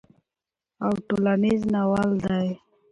[0.85, 2.47] او ټولنيز ناول دی